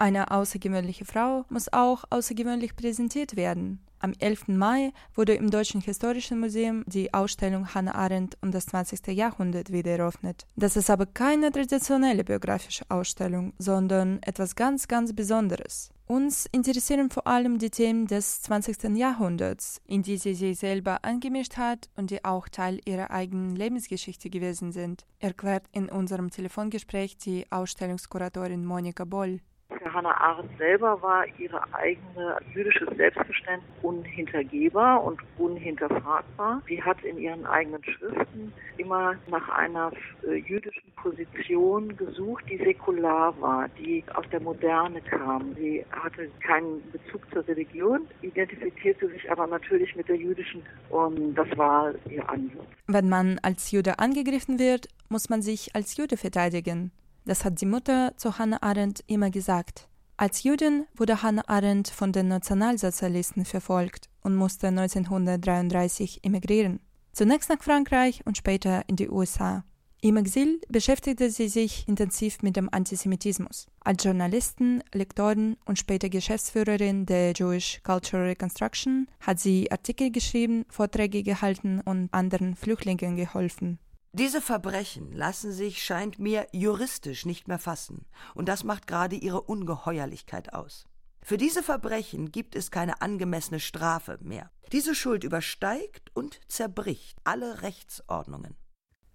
[0.00, 3.84] Eine außergewöhnliche Frau muss auch außergewöhnlich präsentiert werden.
[3.98, 4.48] Am 11.
[4.48, 9.08] Mai wurde im Deutschen Historischen Museum die Ausstellung Hannah Arendt und das 20.
[9.08, 10.46] Jahrhundert wieder eröffnet.
[10.56, 15.90] Das ist aber keine traditionelle biografische Ausstellung, sondern etwas ganz, ganz Besonderes.
[16.06, 18.96] Uns interessieren vor allem die Themen des 20.
[18.96, 24.30] Jahrhunderts, in die sie sich selber angemischt hat und die auch Teil ihrer eigenen Lebensgeschichte
[24.30, 29.40] gewesen sind, erklärt in unserem Telefongespräch die Ausstellungskuratorin Monika Boll.
[29.82, 36.60] Für Hannah Arendt selber war ihre eigene jüdische Selbstverständnis unhintergehbar und unhinterfragbar.
[36.68, 39.90] Sie hat in ihren eigenen Schriften immer nach einer
[40.28, 45.54] äh, jüdischen Position gesucht, die säkular war, die aus der Moderne kam.
[45.54, 51.48] Sie hatte keinen Bezug zur Religion, identifizierte sich aber natürlich mit der jüdischen und das
[51.56, 52.66] war ihr Ansatz.
[52.86, 56.92] Wenn man als Jude angegriffen wird, muss man sich als Jude verteidigen.
[57.24, 59.88] Das hat die Mutter zu Hannah Arendt immer gesagt.
[60.16, 66.80] Als Jüdin wurde Hannah Arendt von den Nationalsozialisten verfolgt und musste 1933 emigrieren.
[67.12, 69.64] Zunächst nach Frankreich und später in die USA.
[70.02, 73.66] Im Exil beschäftigte sie sich intensiv mit dem Antisemitismus.
[73.80, 81.22] Als Journalistin, Lektorin und später Geschäftsführerin der Jewish Cultural Reconstruction hat sie Artikel geschrieben, Vorträge
[81.22, 83.78] gehalten und anderen Flüchtlingen geholfen.
[84.12, 89.40] Diese Verbrechen lassen sich, scheint mir, juristisch nicht mehr fassen, und das macht gerade ihre
[89.42, 90.86] Ungeheuerlichkeit aus.
[91.22, 94.50] Für diese Verbrechen gibt es keine angemessene Strafe mehr.
[94.72, 98.56] Diese Schuld übersteigt und zerbricht alle Rechtsordnungen.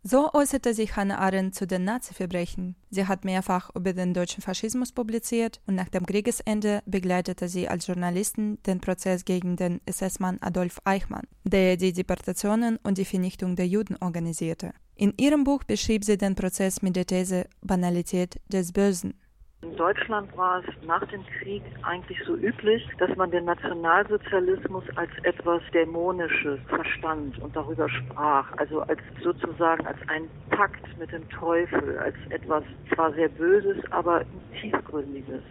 [0.08, 2.76] So äußerte sich Hannah Arendt zu den Nazi-Verbrechen.
[2.92, 7.88] Sie hat mehrfach über den deutschen Faschismus publiziert und nach dem Kriegesende begleitete sie als
[7.88, 13.68] Journalistin den Prozess gegen den SS-Mann Adolf Eichmann, der die Deportationen und die Vernichtung der
[13.68, 14.74] Juden organisierte.
[14.94, 19.16] In ihrem Buch beschrieb sie den Prozess mit der These Banalität des Bösen.
[19.62, 25.10] In Deutschland war es nach dem Krieg eigentlich so üblich, dass man den Nationalsozialismus als
[25.24, 28.52] etwas Dämonisches verstand und darüber sprach.
[28.58, 32.64] Also als sozusagen als ein Pakt mit dem Teufel, als etwas
[32.94, 34.24] zwar sehr Böses, aber
[34.62, 35.44] tiefgründiges.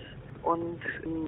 [0.43, 0.81] Und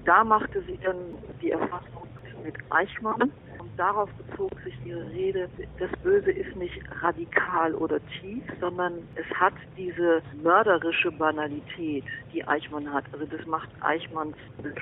[0.04, 0.96] da machte sie dann
[1.42, 2.06] die Erfassung
[2.44, 3.32] mit Eichmann
[3.76, 5.48] darauf bezog sich ihre Rede,
[5.78, 12.92] das Böse ist nicht radikal oder tief, sondern es hat diese mörderische Banalität, die Eichmann
[12.92, 13.04] hat.
[13.12, 14.36] Also das macht Eichmanns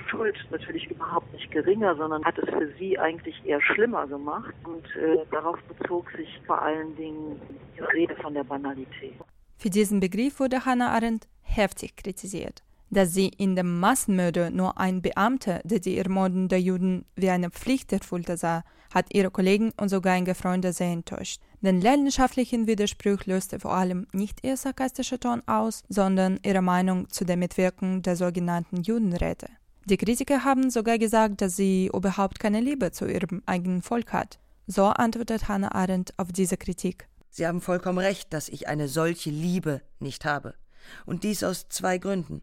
[0.08, 4.54] Schuld natürlich überhaupt nicht geringer, sondern hat es für sie eigentlich eher schlimmer gemacht.
[4.64, 7.40] Und äh, darauf bezog sich vor allen Dingen
[7.76, 9.14] ihre Rede von der Banalität.
[9.56, 15.02] Für diesen Begriff wurde Hannah Arendt heftig kritisiert dass sie in dem Massenmörder nur ein
[15.02, 18.62] Beamter, der die Ermordung der Juden wie eine Pflicht erfüllte sah,
[18.92, 21.40] hat ihre Kollegen und sogar einige Freunde sehr enttäuscht.
[21.60, 27.24] Den leidenschaftlichen Widerspruch löste vor allem nicht ihr sarkastischer Ton aus, sondern ihre Meinung zu
[27.24, 29.48] der Mitwirkung der sogenannten Judenräte.
[29.86, 34.38] Die Kritiker haben sogar gesagt, dass sie überhaupt keine Liebe zu ihrem eigenen Volk hat.
[34.66, 37.08] So antwortet Hannah Arendt auf diese Kritik.
[37.28, 40.54] Sie haben vollkommen recht, dass ich eine solche Liebe nicht habe.
[41.04, 42.42] Und dies aus zwei Gründen.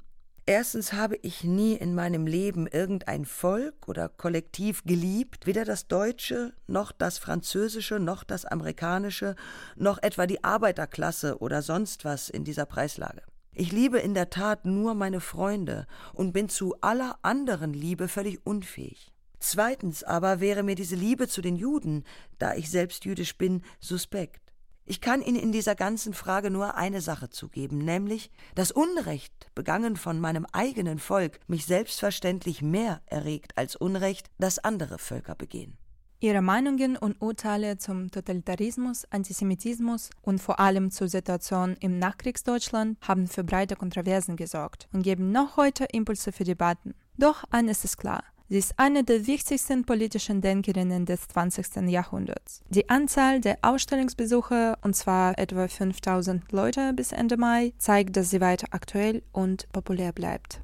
[0.52, 6.52] Erstens habe ich nie in meinem Leben irgendein Volk oder Kollektiv geliebt, weder das Deutsche,
[6.68, 9.38] noch das Französische, noch das Amerikanische,
[9.78, 13.22] noch etwa die Arbeiterklasse oder sonst was in dieser Preislage.
[13.54, 18.46] Ich liebe in der Tat nur meine Freunde und bin zu aller anderen Liebe völlig
[18.46, 19.14] unfähig.
[19.40, 22.04] Zweitens aber wäre mir diese Liebe zu den Juden,
[22.40, 24.51] da ich selbst jüdisch bin, suspekt.
[24.86, 29.96] Ich kann Ihnen in dieser ganzen Frage nur eine Sache zugeben, nämlich das Unrecht, begangen
[29.96, 35.78] von meinem eigenen Volk, mich selbstverständlich mehr erregt als Unrecht, das andere Völker begehen.
[36.24, 43.26] Ihre Meinungen und Urteile zum Totalitarismus, Antisemitismus und vor allem zur Situation im Nachkriegsdeutschland haben
[43.26, 46.94] für breite Kontroversen gesorgt und geben noch heute Impulse für Debatten.
[47.18, 51.88] Doch eines ist klar, Sie ist eine der wichtigsten politischen Denkerinnen des 20.
[51.88, 52.62] Jahrhunderts.
[52.68, 58.42] Die Anzahl der Ausstellungsbesucher, und zwar etwa 5000 Leute bis Ende Mai, zeigt, dass sie
[58.42, 60.60] weiter aktuell und populär bleibt.